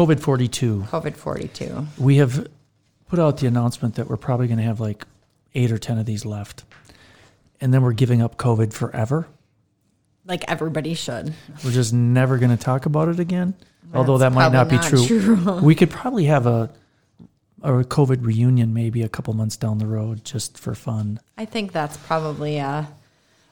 [0.00, 0.86] COVID 42.
[0.88, 1.86] COVID 42.
[1.98, 2.48] We have
[3.08, 5.04] put out the announcement that we're probably going to have like
[5.54, 6.64] eight or 10 of these left.
[7.60, 9.26] And then we're giving up COVID forever.
[10.24, 11.34] Like everybody should.
[11.62, 13.54] We're just never going to talk about it again.
[13.92, 15.36] Although that might not be probably true.
[15.36, 15.60] true.
[15.60, 16.70] we could probably have a
[17.62, 21.20] a COVID reunion maybe a couple months down the road just for fun.
[21.36, 22.88] I think that's probably a,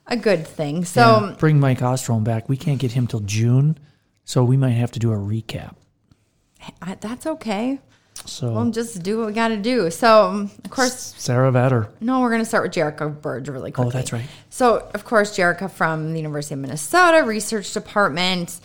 [0.06, 0.86] a good thing.
[0.86, 2.48] So, Yeah, bring Mike Osterholm back.
[2.48, 3.76] We can't get him till June,
[4.24, 5.74] so we might have to do a recap.
[6.82, 7.80] I, that's okay.
[8.24, 9.90] So We'll just do what we got to do.
[9.90, 11.88] So, um, of course, Sarah Vetter.
[12.00, 13.90] no, we're going to start with Jerica Burge really quickly.
[13.90, 14.26] Oh, that's right.
[14.50, 18.60] So, of course, Jerica from the University of Minnesota Research Department.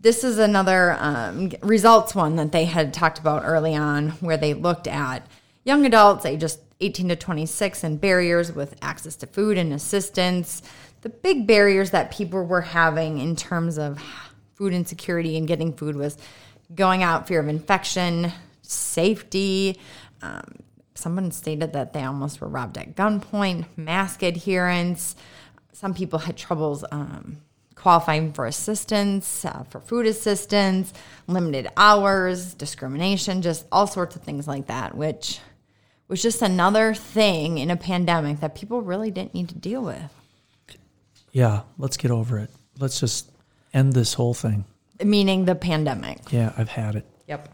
[0.00, 4.54] This is another um, results one that they had talked about early on, where they
[4.54, 5.26] looked at
[5.64, 10.62] young adults ages 18 to 26 and barriers with access to food and assistance.
[11.02, 14.02] The big barriers that people were having in terms of
[14.54, 16.16] food insecurity and getting food was
[16.74, 18.32] going out, fear of infection,
[18.62, 19.78] safety.
[20.22, 20.56] Um,
[20.94, 25.16] someone stated that they almost were robbed at gunpoint, mask adherence.
[25.72, 27.38] Some people had troubles um,
[27.74, 30.92] qualifying for assistance, uh, for food assistance,
[31.26, 35.40] limited hours, discrimination, just all sorts of things like that, which
[36.06, 40.12] was just another thing in a pandemic that people really didn't need to deal with.
[41.32, 42.50] Yeah, let's get over it.
[42.78, 43.30] Let's just
[43.72, 44.64] end this whole thing.
[45.04, 46.32] Meaning the pandemic.
[46.32, 47.06] Yeah, I've had it.
[47.26, 47.48] Yep.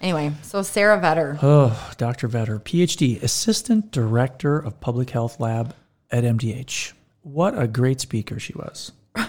[0.00, 1.38] Anyway, so Sarah Vetter.
[1.42, 2.28] Oh, Dr.
[2.28, 5.74] Vetter, PhD, Assistant Director of Public Health Lab
[6.10, 6.92] at MDH.
[7.22, 8.92] What a great speaker she was.
[9.16, 9.28] I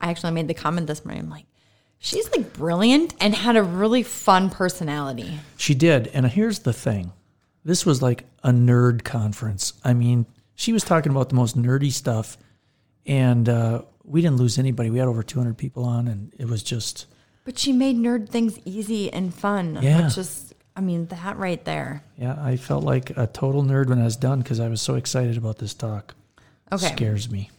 [0.00, 1.24] actually made the comment this morning.
[1.24, 1.44] I'm like,
[1.98, 5.38] she's like brilliant and had a really fun personality.
[5.56, 6.08] She did.
[6.08, 7.12] And here's the thing
[7.64, 9.74] this was like a nerd conference.
[9.84, 12.38] I mean, she was talking about the most nerdy stuff,
[13.06, 14.90] and uh, we didn't lose anybody.
[14.90, 17.06] We had over 200 people on, and it was just,
[17.44, 19.78] But she made nerd things easy and fun.
[19.80, 20.04] Yeah.
[20.06, 22.02] Which is, I mean, that right there.
[22.16, 24.94] yeah, I felt like a total nerd when I was done because I was so
[24.96, 26.14] excited about this talk.
[26.72, 26.88] Okay.
[26.88, 27.50] Scares me.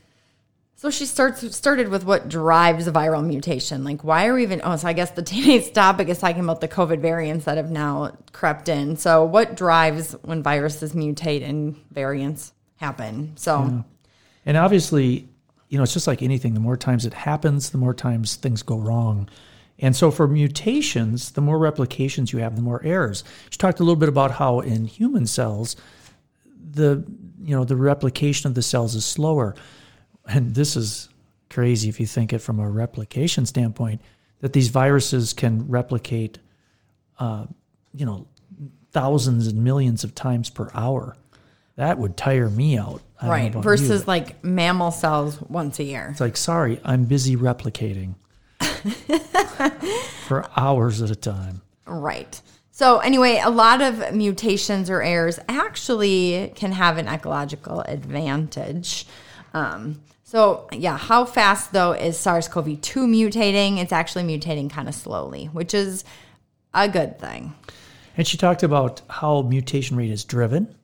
[0.76, 3.84] So she starts started with what drives a viral mutation.
[3.84, 4.62] Like, why are we even?
[4.64, 7.70] Oh, so I guess the today's topic is talking about the COVID variants that have
[7.70, 8.98] now crept in.
[8.98, 13.34] So, what drives when viruses mutate and variants happen?
[13.36, 13.84] So,
[14.44, 15.30] And obviously,
[15.72, 16.54] you know, it's just like anything.
[16.54, 19.30] The more times it happens, the more times things go wrong.
[19.80, 23.24] And so for mutations, the more replications you have, the more errors.
[23.50, 25.78] She talked a little bit about how in human cells,
[26.74, 27.06] the
[27.42, 29.56] you know the replication of the cells is slower.
[30.28, 31.08] And this is
[31.50, 34.02] crazy if you think it from a replication standpoint,
[34.42, 36.38] that these viruses can replicate,
[37.18, 37.46] uh,
[37.94, 38.28] you know,
[38.92, 41.16] thousands and millions of times per hour.
[41.82, 43.02] That would tire me out.
[43.24, 46.10] Right about you, versus like mammal cells once a year.
[46.12, 48.14] it's like, sorry, I'm busy replicating
[50.28, 51.64] for hours at a time.
[51.88, 52.40] Right.
[52.70, 59.08] So, anyway, a lot of mutations or errors actually can have an ecological advantage.
[59.56, 63.80] Um, so, yeah, how fast though is SARS CoV 2 mutating?
[63.80, 66.04] It's actually mutating kind of slowly, which is
[66.76, 67.56] a good thing.
[68.16, 70.76] And she talked about how mutation rate is driven.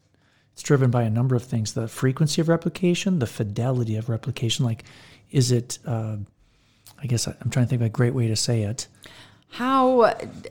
[0.58, 4.66] It's driven by a number of things the frequency of replication, the fidelity of replication.
[4.66, 4.86] Like,
[5.30, 6.16] is it, uh,
[6.98, 8.88] I guess I'm trying to think of a great way to say it.
[9.50, 10.02] How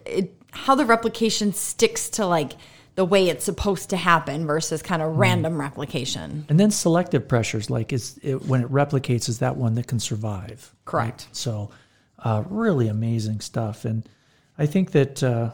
[0.07, 2.53] it, how the replication sticks to like
[2.95, 6.47] the way it's supposed to happen versus kind of random replication.
[6.49, 9.99] And then selective pressures, like is it, when it replicates, is that one that can
[9.99, 10.73] survive?
[10.85, 11.27] Correct.
[11.33, 11.73] So,
[12.21, 13.85] uh, really amazing stuff.
[13.85, 14.09] And
[14.57, 15.51] I think that uh,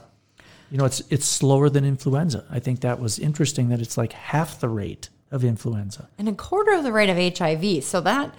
[0.72, 2.44] you know it's it's slower than influenza.
[2.50, 6.08] I think that was interesting that it's like half the rate of influenza.
[6.19, 7.84] and a quarter of the rate of HIV.
[7.84, 8.34] So that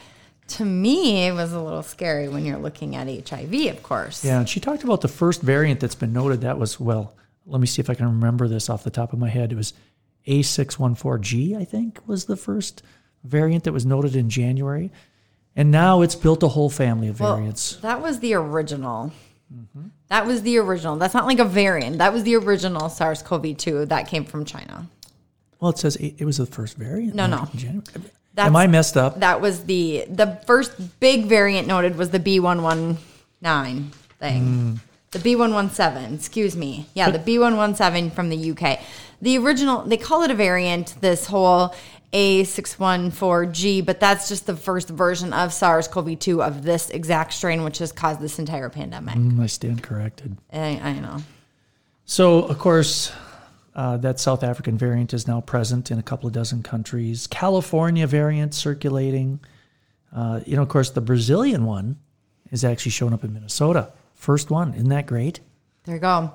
[0.48, 4.26] to me was a little scary when you're looking at HIV, of course.
[4.26, 6.42] Yeah, and she talked about the first variant that's been noted.
[6.42, 7.14] That was well.
[7.46, 9.52] Let me see if I can remember this off the top of my head.
[9.52, 9.74] It was
[10.28, 12.82] A614G, I think, was the first
[13.24, 14.92] variant that was noted in January.
[15.56, 17.76] And now it's built a whole family of Well, variants.
[17.78, 19.12] that was the original.
[20.10, 20.96] That was the original.
[20.98, 21.98] That's not like a variant.
[21.98, 24.88] That was the original SARS-CoV-2 that came from China.
[25.60, 27.16] Well, it says it it was the first variant.
[27.16, 27.48] No, no.
[28.36, 29.20] That's, Am I messed up?
[29.20, 32.98] That was the the first big variant noted was the B119
[34.20, 34.80] thing.
[35.12, 36.88] The B117, excuse me.
[36.96, 38.80] Yeah, the B117 from the UK.
[39.22, 41.76] The original, they call it a variant, this whole
[42.14, 47.64] A614G, but that's just the first version of SARS CoV 2 of this exact strain,
[47.64, 49.16] which has caused this entire pandemic.
[49.16, 50.38] Mm, I stand corrected.
[50.52, 51.18] I, I know.
[52.06, 53.12] So, of course,
[53.76, 57.26] uh, that South African variant is now present in a couple of dozen countries.
[57.28, 59.40] California variant circulating.
[60.16, 61.98] Uh, you know, of course, the Brazilian one
[62.52, 63.92] is actually showing up in Minnesota.
[64.14, 64.76] First one.
[64.76, 65.40] Isn't that great?
[65.86, 66.32] There you go.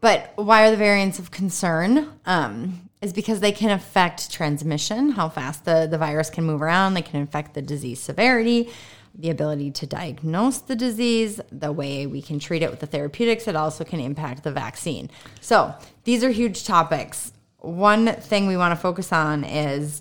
[0.00, 2.10] But why are the variants of concern?
[2.26, 6.94] Um, is because they can affect transmission, how fast the, the virus can move around.
[6.94, 8.70] They can affect the disease severity,
[9.14, 13.46] the ability to diagnose the disease, the way we can treat it with the therapeutics.
[13.46, 15.10] It also can impact the vaccine.
[15.42, 15.74] So
[16.04, 17.30] these are huge topics.
[17.58, 20.00] One thing we want to focus on is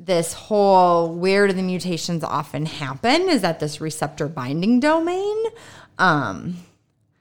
[0.00, 5.36] this whole where do the mutations often happen is at this receptor binding domain.
[5.98, 6.56] Um,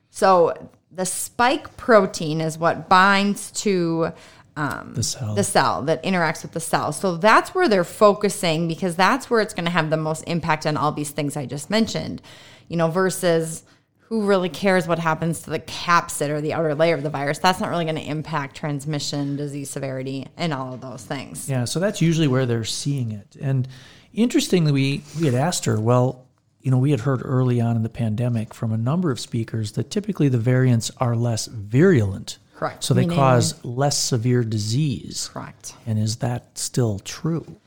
[0.10, 4.12] so the spike protein is what binds to
[4.58, 5.36] um, The cell.
[5.36, 6.92] the cell that interacts with the cell.
[6.92, 10.66] So that's where they're focusing because that's where it's going to have the most impact
[10.66, 12.22] on all these things I just mentioned,
[12.68, 13.64] you know, versus
[14.00, 17.40] who really cares what happens to the capsid or the outer layer of the virus.
[17.40, 21.50] That's not really going to impact transmission, disease severity, and all of those things.
[21.50, 23.36] Yeah, so that's usually where they're seeing it.
[23.40, 23.68] And
[24.14, 26.26] interestingly, we, we had asked her, well,
[26.62, 29.74] you know, we had heard early on in the pandemic from a number of speakers
[29.74, 32.40] that typically the variants are less virulent.
[32.58, 32.84] Correct.
[32.84, 35.30] So they Meaning- cause less severe disease.
[35.32, 35.74] Correct.
[35.86, 37.58] And is that still true?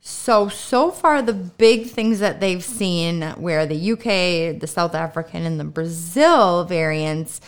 [0.00, 5.44] So, so far, the big things that they've seen where the UK, the South African,
[5.44, 7.40] and the Brazil variants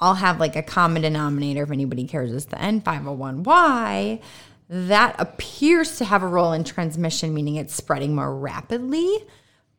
[0.00, 4.20] all have like a common denominator, if anybody cares, is the N501Y.
[4.68, 9.24] That appears to have a role in transmission, meaning it's spreading more rapidly,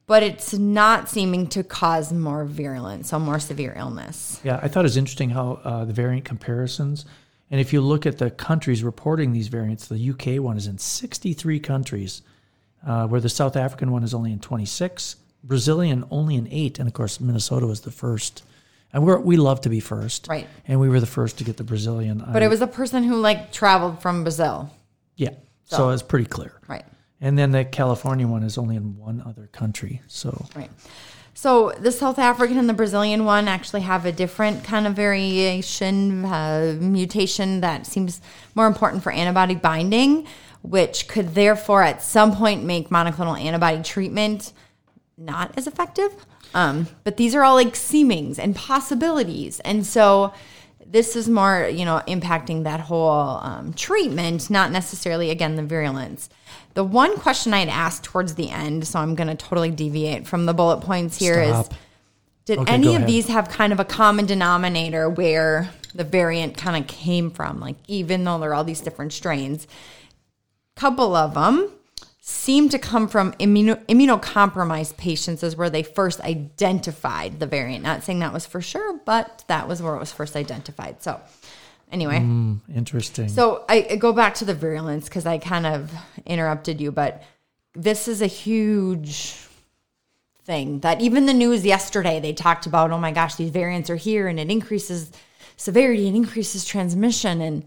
[0.07, 4.39] but it's not seeming to cause more virulence, so more severe illness.
[4.43, 7.05] Yeah, I thought it was interesting how uh, the variant comparisons.
[7.51, 10.77] And if you look at the countries reporting these variants, the UK one is in
[10.77, 12.21] 63 countries,
[12.85, 16.87] uh, where the South African one is only in 26, Brazilian only in eight, and
[16.87, 18.43] of course Minnesota was the first.
[18.93, 20.47] And we're, we love to be first, Right.
[20.65, 22.23] And we were the first to get the Brazilian.
[22.31, 24.69] But it was a person who like traveled from Brazil.
[25.17, 25.31] yeah,
[25.65, 26.53] so, So- it's pretty clear.
[26.69, 26.85] Right.
[27.19, 30.01] And then the California one is only in one other country.
[30.07, 30.69] So Right.
[31.33, 36.25] So the South African and the Brazilian one actually have a different kind of variation,
[36.25, 38.21] uh, mutation that seems
[38.55, 40.25] more important for antibody binding,
[40.63, 44.51] which could therefore at some point make monoclonal antibody treatment
[45.15, 46.11] not as effective.
[46.55, 49.59] Um, but these are all like seemings and possibilities.
[49.59, 50.33] And so
[50.85, 56.29] this is more, you know, impacting that whole um, treatment, not necessarily, again, the virulence.
[56.77, 60.45] The one question I'd asked towards the end, so I'm going to totally deviate from
[60.45, 61.73] the bullet points here, is: Stop.
[62.45, 63.09] Did Okay, any of ahead.
[63.09, 67.59] these have kind of a common denominator where the variant kind of came from?
[67.59, 71.71] Like, even though there are all these different strains, a couple of them
[72.21, 78.03] seem to come from immuno, immunocompromised patients is where they first identified the variant not
[78.03, 81.21] saying that was for sure but that was where it was first identified so
[81.91, 83.27] anyway mm, interesting.
[83.27, 85.91] so I, I go back to the virulence because i kind of
[86.25, 87.23] interrupted you but
[87.73, 89.35] this is a huge
[90.43, 93.95] thing that even the news yesterday they talked about oh my gosh these variants are
[93.95, 95.11] here and it increases
[95.57, 97.63] severity and increases transmission and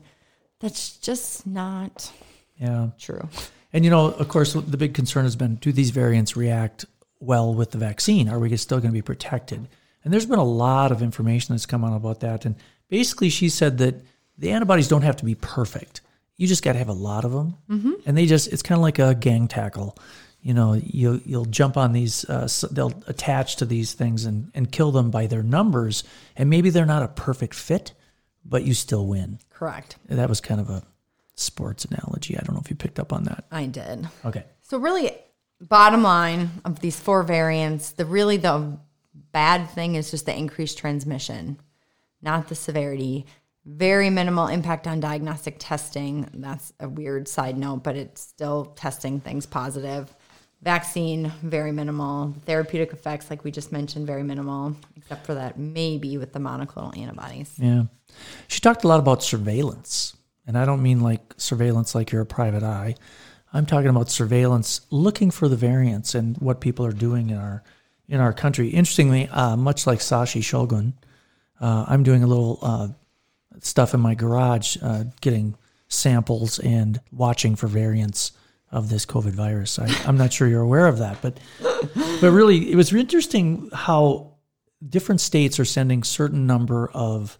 [0.61, 2.13] that's just not
[2.59, 2.89] yeah.
[2.99, 3.29] true
[3.73, 6.85] And you know, of course, the big concern has been: do these variants react
[7.21, 8.29] well with the vaccine?
[8.29, 9.69] Are we still going to be protected?
[10.03, 12.45] And there's been a lot of information that's come out about that.
[12.45, 12.57] And
[12.89, 13.97] basically, she said that
[14.41, 16.01] the antibodies don't have to be perfect.
[16.37, 17.93] You just got to have a lot of them, mm-hmm.
[18.07, 19.97] and they just—it's kind of like a gang tackle.
[20.43, 24.51] You know, you you'll jump on these, uh, s- they'll attach to these things and
[24.55, 26.03] and kill them by their numbers,
[26.37, 27.93] and maybe they're not a perfect fit,
[28.45, 29.39] but you still win.
[29.51, 30.83] correct That was kind of a
[31.35, 32.37] sports analogy.
[32.37, 33.45] I don't know if you picked up on that.
[33.51, 34.45] i did Okay.
[34.63, 35.13] So really,
[35.61, 38.79] bottom line of these four variants, the really the
[39.33, 41.59] bad thing is just the increased transmission,
[42.23, 43.27] not the severity.
[43.77, 46.29] Very minimal impact on diagnostic testing.
[46.35, 50.13] That's a weird side note, but it's still testing things positive.
[50.63, 52.35] Vaccine, very minimal.
[52.47, 56.97] Therapeutic effects, like we just mentioned, very minimal, except for that maybe with the monoclonal
[56.99, 57.55] antibodies.
[57.59, 57.85] Yeah.
[58.49, 60.17] She talked a lot about surveillance.
[60.47, 62.97] And I don't mean like surveillance like you're a private eye.
[63.53, 67.63] I'm talking about surveillance looking for the variants and what people are doing in our
[68.09, 68.69] in our country.
[68.69, 70.95] Interestingly, uh, much like Sashi Shogun,
[71.61, 72.89] uh, I'm doing a little uh,
[73.61, 75.57] stuff in my garage, uh, getting
[75.89, 78.33] samples and watching for variants
[78.73, 79.79] of this COVID virus.
[79.79, 81.39] I, I'm not sure you're aware of that, but
[82.21, 84.35] but really, it was interesting how
[84.89, 87.37] different states are sending certain number of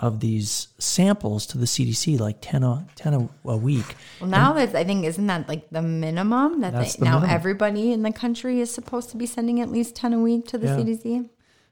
[0.00, 3.96] of these samples to the CDC, like 10 a, 10 a, a week.
[4.20, 7.30] Well, now that I think isn't that like the minimum that they, the now minimum.
[7.34, 10.58] everybody in the country is supposed to be sending at least ten a week to
[10.58, 10.76] the Yeah.
[10.76, 11.28] CDC.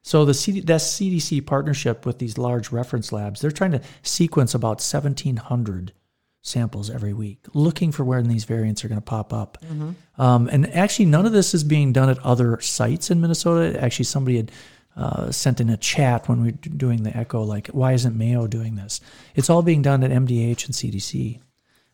[0.07, 4.55] So the CD, that CDC partnership with these large reference labs, they're trying to sequence
[4.55, 5.93] about 1,700
[6.43, 9.59] samples every week, looking for when these variants are going to pop up.
[10.17, 13.83] Um, and actually, none of this is being done at other sites in Minnesota.
[13.83, 14.53] Actually, somebody had
[14.97, 18.47] uh, sent in a chat when we were doing the echo, like, why isn't Mayo
[18.47, 19.01] doing this?
[19.35, 21.41] It's all being done at MDH and CDC.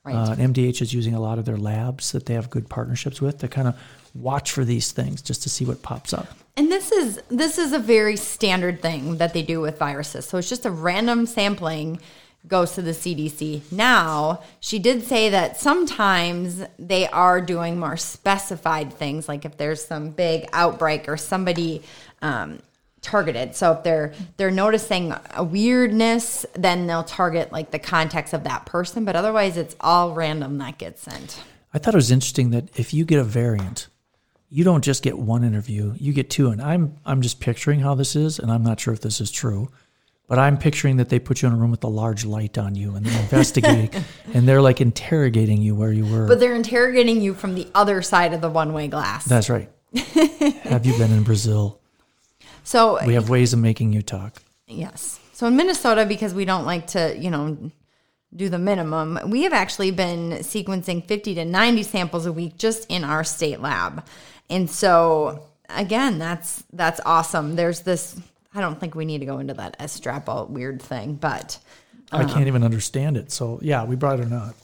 [0.05, 0.17] Right.
[0.17, 3.39] Uh, MDH is using a lot of their labs that they have good partnerships with
[3.39, 3.79] to kind of
[4.15, 6.27] watch for these things just to see what pops up.
[6.57, 10.27] And this is this is a very standard thing that they do with viruses.
[10.27, 12.01] So it's just a random sampling
[12.49, 13.71] goes to the CDC.
[13.71, 19.85] Now, she did say that sometimes they are doing more specified things like if there's
[19.85, 21.83] some big outbreak or somebody
[22.21, 22.61] um,
[23.03, 23.55] targeted.
[23.55, 28.65] So if they're they're noticing a weirdness, then they'll target like the context of that
[28.65, 31.43] person, but otherwise it's all random that gets sent.
[31.75, 33.89] I thought it was interesting that if you get a variant,
[34.49, 36.51] you don't just get one interview, you get two.
[36.51, 39.31] And I'm I'm just picturing how this is, and I'm not sure if this is
[39.31, 39.71] true,
[40.29, 42.75] but I'm picturing that they put you in a room with a large light on
[42.75, 43.91] you and they're investigating
[44.33, 46.27] and they're like interrogating you where you were.
[46.27, 49.25] But they're interrogating you from the other side of the one-way glass.
[49.25, 49.69] That's right.
[50.63, 51.82] have you been in Brazil?
[52.65, 54.43] So We have ways of making you talk.
[54.67, 55.21] Yes.
[55.33, 57.71] So in Minnesota, because we don't like to, you know,
[58.35, 62.87] do the minimum, we have actually been sequencing 50 to 90 samples a week just
[62.89, 64.05] in our state lab.
[64.49, 67.57] And so again, that's that's awesome.
[67.57, 68.19] There's this
[68.55, 71.59] I don't think we need to go into that estrapol weird thing, but
[72.11, 73.33] I can't even understand it.
[73.33, 74.55] So yeah, we brought it up.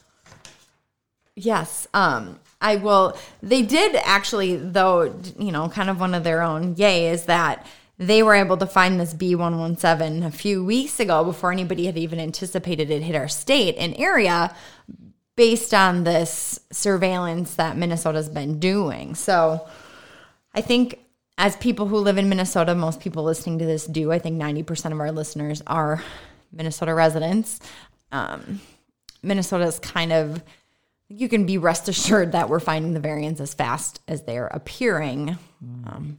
[1.34, 1.86] Yes.
[1.94, 3.16] Um, I will.
[3.42, 7.66] They did actually, though, you know, kind of one of their own yay is that
[7.98, 12.20] they were able to find this B117 a few weeks ago before anybody had even
[12.20, 14.54] anticipated it hit our state and area
[15.34, 19.14] based on this surveillance that Minnesota's been doing.
[19.14, 19.68] So
[20.54, 21.00] I think
[21.36, 24.10] as people who live in Minnesota, most people listening to this do.
[24.10, 26.02] I think 90% of our listeners are
[26.52, 27.60] Minnesota residents.
[28.10, 28.60] Um,
[29.22, 30.42] Minnesota is kind of
[31.08, 35.38] you can be rest assured that we're finding the variants as fast as they're appearing.
[35.86, 36.18] Um,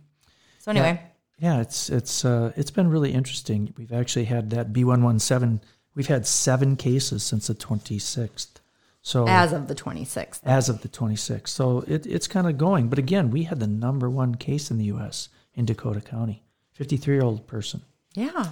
[0.59, 1.07] so anyway, Yeah,
[1.41, 3.73] it's it's uh, it's been really interesting.
[3.77, 5.61] We've actually had that B one one seven.
[5.95, 8.59] We've had seven cases since the twenty sixth.
[9.01, 10.41] So as of the 26th.
[10.43, 11.47] as of the 26th.
[11.47, 12.89] So it, it's kind of going.
[12.89, 15.29] But again, we had the number one case in the U.S.
[15.55, 16.43] in Dakota County,
[16.73, 17.81] 53 year old person.
[18.13, 18.49] Yeah,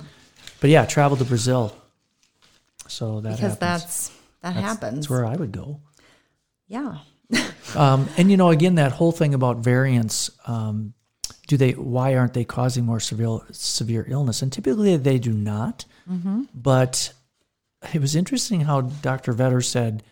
[0.61, 1.75] But yeah, traveled to Brazil.
[2.87, 3.59] So that because happens.
[3.59, 4.95] that's that happens.
[4.95, 5.81] That's where I would go.
[6.67, 6.99] yeah.
[7.75, 10.31] Um, and you know, again, that whole thing about variants.
[10.47, 10.93] Um,
[11.47, 11.71] do they?
[11.71, 14.41] Why aren't they causing more severe severe illness?
[14.41, 15.85] And typically they do not.
[16.53, 17.13] But
[17.93, 19.33] it was interesting how Dr.
[19.33, 20.03] Vetter said,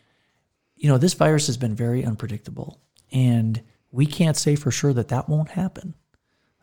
[0.76, 2.80] you know, this virus has been very unpredictable,
[3.12, 3.62] and
[3.92, 5.94] we can't say for sure that that won't happen.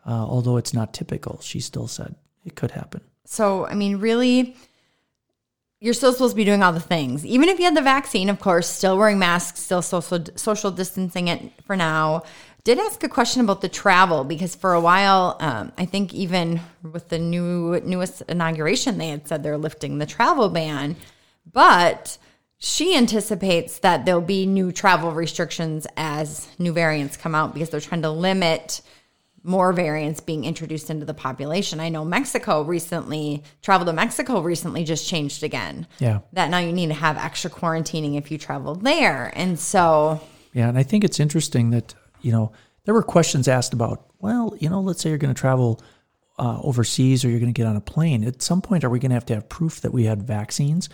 [0.04, 3.02] Uh, although it's not typical, she still said it could happen.
[3.24, 4.56] So, I mean, really,
[5.80, 7.24] you're still supposed to be doing all the things.
[7.24, 11.28] Even if you had the vaccine, of course, still wearing masks, still social social distancing
[11.28, 12.22] it for now.
[12.64, 16.60] Did ask a question about the travel because for a while, um, I think even
[16.82, 20.94] with the new newest inauguration, they had said they're lifting the travel ban,
[21.50, 22.18] but
[22.58, 27.80] she anticipates that there'll be new travel restrictions as new variants come out because they're
[27.80, 28.80] trying to limit
[29.42, 31.80] more variants being introduced into the population.
[31.80, 35.88] I know Mexico recently, travel to Mexico recently just changed again.
[35.98, 36.20] Yeah.
[36.32, 39.32] That now you need to have extra quarantining if you travel there.
[39.34, 40.20] And so,
[40.52, 42.52] Yeah, and I think it's interesting that you know
[42.84, 44.06] there were questions asked about.
[44.18, 45.80] Well, you know, let's say you're going to travel
[46.38, 48.24] uh, overseas or you're going to get on a plane.
[48.24, 50.88] At some point, are we going to have to have proof that we had vaccines?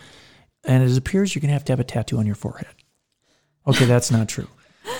[0.65, 2.75] And it appears you're going to have to have a tattoo on your forehead.
[3.67, 4.49] Okay, that's not true.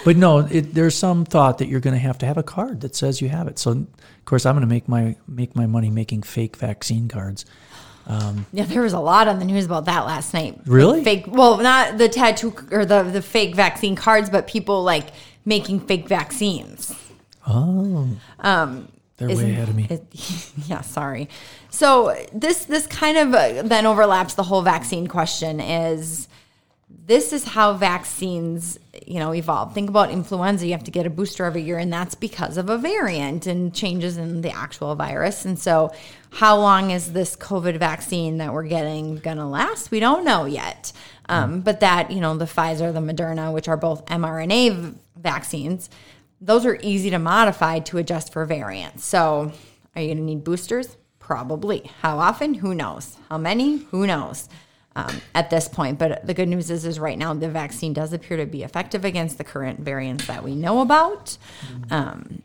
[0.05, 2.83] But no, it, there's some thought that you're going to have to have a card
[2.83, 3.59] that says you have it.
[3.59, 7.47] So, of course, I'm going to make my make my money making fake vaccine cards.
[8.07, 10.61] Um, yeah, there was a lot on the news about that last night.
[10.67, 11.05] Really?
[11.05, 15.09] Fake, well, not the tattoo or the, the fake vaccine cards, but people like
[15.49, 16.95] making fake vaccines.
[17.47, 18.07] Oh,
[19.17, 19.87] they're way ahead of me.
[19.91, 21.29] it- yeah, sorry.
[21.71, 25.59] So this this kind of uh, then overlaps the whole vaccine question.
[25.61, 26.29] Is
[27.07, 29.75] this is how vaccines you know evolve?
[29.75, 30.67] Think about influenza.
[30.67, 33.75] You have to get a booster every year, and that's because of a variant and
[33.75, 35.45] changes in the actual virus.
[35.45, 35.91] And so,
[36.31, 39.91] how long is this COVID vaccine that we're getting gonna last?
[39.91, 40.93] We don't know yet.
[41.31, 45.91] Um, but that you know the Pfizer, the Moderna, which are both mRNA vaccines
[46.41, 49.05] those are easy to modify to adjust for variants.
[49.05, 49.53] So
[49.95, 50.97] Are you going to need boosters?
[51.19, 51.91] Probably.
[52.01, 52.55] How often?
[52.55, 53.17] Who knows?
[53.29, 53.79] How many?
[53.91, 54.49] Who knows?
[54.97, 58.13] Um, at this point, but the good news is, is right now the vaccine does
[58.13, 61.39] appear to be effective against the current variants that we know about.
[61.93, 62.43] Um,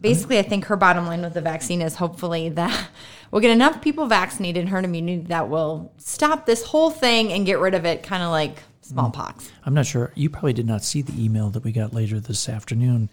[0.00, 2.90] basically, I think her bottom line with the vaccine is hopefully that
[3.32, 7.44] we'll get enough people vaccinated in herd immunity that will stop this whole thing and
[7.44, 9.50] get rid of it, kind of like smallpox.
[9.64, 10.12] I'm not sure.
[10.14, 13.10] You probably did not see the email that we got later this afternoon.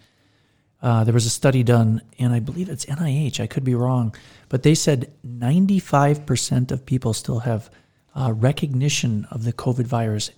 [0.82, 3.40] Uh, there was a study done, and I believe it's NIH.
[3.40, 4.14] I could be wrong,
[4.48, 7.70] but they said 95% of people still have
[8.14, 10.30] uh, recognition of the COVID virus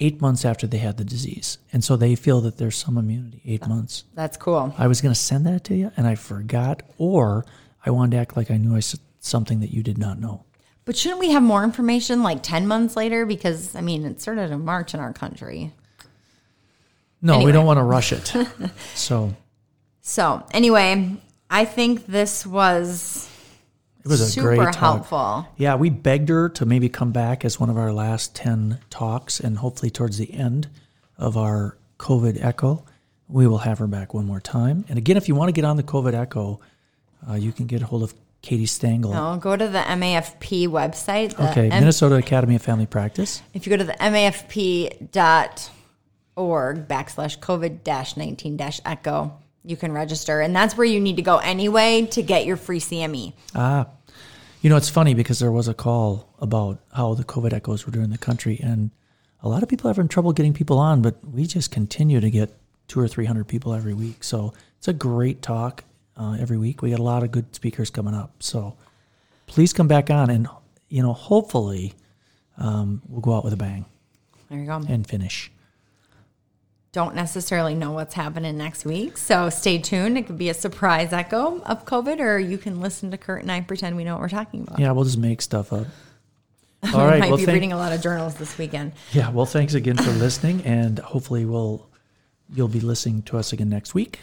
[0.00, 1.58] eight months after they had the disease.
[1.72, 4.04] And so they feel that there's some immunity eight months.
[4.14, 4.74] That's cool.
[4.78, 7.44] I was going to send that to you and I forgot, or
[7.84, 10.44] I wanted to act like I knew I said something that you did not know.
[10.84, 13.24] But shouldn't we have more information like 10 months later?
[13.26, 15.72] Because, I mean, it started in March in our country.
[17.22, 17.46] No, Anyway.
[17.46, 18.34] we don't want to rush it.
[18.94, 19.34] so
[20.00, 21.16] So, anyway,
[21.50, 23.28] I think this was
[24.02, 24.76] it was a super great talk.
[24.76, 25.46] helpful.
[25.58, 29.38] Yeah, we begged her to maybe come back as one of our last 10 talks,
[29.38, 30.68] and hopefully, towards the end
[31.18, 32.84] of our COVID Echo,
[33.28, 34.86] we will have her back one more time.
[34.88, 36.60] And again, if you want to get on the COVID Echo,
[37.30, 39.12] uh, you can get a hold of Katie Stengel.
[39.12, 41.36] No, go to the MAFP website.
[41.36, 43.42] The Okay, M- Minnesota Academy of Family Practice.
[43.52, 44.96] if you go to the MAFP.org
[46.88, 49.32] backslash COVID 19 echo,
[49.64, 50.40] you can register.
[50.40, 52.80] And that's where you need to go anyway to get your free.
[52.80, 53.34] CME.
[53.54, 53.86] Ah,
[54.62, 57.92] you know, it's funny because there was a call about how the COVID echoes were
[57.92, 58.90] doing in the country, and
[59.42, 62.30] a lot of people are having trouble getting people on, but we just continue to
[62.30, 62.50] get
[62.88, 64.24] two or three hundred people every week.
[64.24, 65.84] So it's a great talk
[66.16, 66.82] uh, every week.
[66.82, 68.42] We got a lot of good speakers coming up.
[68.42, 68.76] So
[69.46, 70.48] please come back on, and
[70.88, 71.94] you know, hopefully,
[72.58, 73.84] um, we'll go out with a bang
[74.48, 74.82] There you go.
[74.88, 75.50] and finish.
[76.92, 79.16] Don't necessarily know what's happening next week.
[79.16, 80.18] So stay tuned.
[80.18, 83.52] It could be a surprise echo of COVID, or you can listen to Kurt and
[83.52, 84.80] I pretend we know what we're talking about.
[84.80, 85.86] Yeah, we'll just make stuff up.
[86.92, 88.92] All I might Well, be thank- reading a lot of journals this weekend.
[89.12, 91.86] Yeah, well, thanks again for listening, and hopefully, we'll
[92.52, 94.20] you'll be listening to us again next week.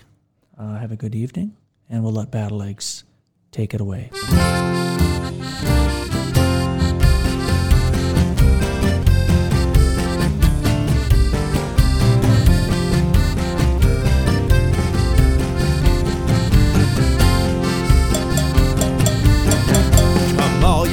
[0.57, 1.55] Uh, have a good evening,
[1.89, 3.03] and we'll let Battle Eggs
[3.51, 4.11] take it away.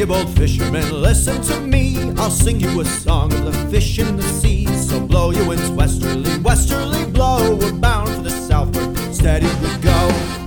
[0.04, 2.12] You bold fishermen, listen to me.
[2.18, 4.66] I'll sing you a song of the fish in the sea.
[4.66, 7.56] So blow your winds westerly, westerly blow.
[7.56, 10.43] We're bound for the southward, steady we go.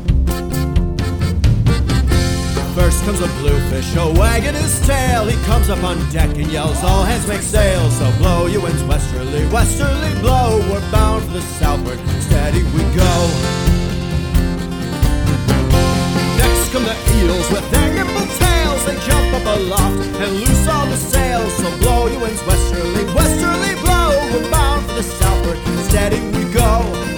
[3.08, 5.26] Comes a bluefish, a wagging his tail.
[5.28, 7.90] He comes up on deck and yells, All hands make sail.
[7.92, 10.60] So blow your winds westerly, westerly blow.
[10.70, 13.14] We're bound for the southward, steady we go.
[16.36, 18.84] Next come the eels with their nimble tails.
[18.86, 21.54] They jump up aloft and loose all the sails.
[21.64, 24.12] So blow your winds westerly, westerly blow.
[24.34, 27.17] We're bound for the southward, steady we go.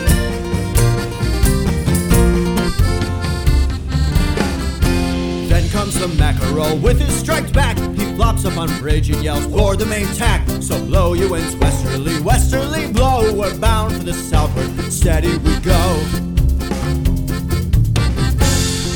[5.90, 7.78] Comes the mackerel with his striped back.
[7.78, 11.56] He flops up on bridge and yells, "For the main tack!" So blow you winds
[11.56, 13.34] westerly, westerly blow.
[13.34, 15.82] We're bound for the southward, steady we go.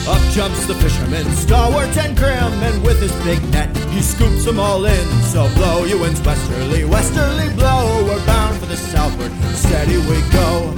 [0.07, 4.59] Up jumps the fisherman, stalwart and grim, and with his big net, he scoops them
[4.59, 5.07] all in.
[5.31, 8.03] So blow you winds westerly, westerly blow.
[8.03, 10.73] We're bound for the southward, steady we go.